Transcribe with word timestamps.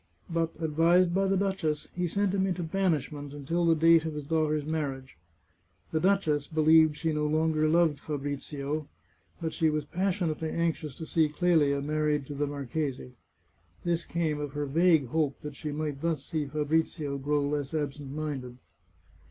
But, 0.31 0.53
advised 0.59 1.13
by 1.13 1.27
the 1.27 1.37
duchess, 1.37 1.87
he 1.95 2.07
sent 2.07 2.33
him 2.33 2.47
into 2.47 2.63
banishment 2.63 3.35
until 3.35 3.67
the 3.67 3.75
date 3.75 4.03
of 4.03 4.15
his 4.15 4.25
daughter's 4.25 4.65
marriage. 4.65 5.15
The 5.91 5.99
duchess 5.99 6.47
believed 6.47 6.97
she 6.97 7.13
no 7.13 7.27
longer 7.27 7.67
loved 7.69 7.99
Fabrizio, 7.99 8.87
but 9.39 9.53
she 9.53 9.69
was 9.69 9.85
passionately 9.85 10.49
anxious 10.49 10.95
to 10.95 11.05
see 11.05 11.29
Clelia 11.29 11.83
married 11.83 12.25
to 12.25 12.33
the 12.33 12.47
marchese. 12.47 13.13
This 13.83 14.07
came 14.07 14.39
of 14.39 14.53
her 14.53 14.65
vague 14.65 15.09
hope 15.09 15.39
that 15.41 15.55
she 15.55 15.71
might 15.71 16.01
thus 16.01 16.25
see 16.25 16.47
Fabrizio 16.47 17.19
grow 17.19 17.43
less 17.43 17.71
absent 17.75 18.11
minded. 18.11 18.57